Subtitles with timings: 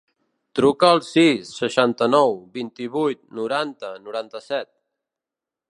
[0.59, 4.71] Truca al sis, seixanta-nou, vint-i-vuit, noranta, noranta-set.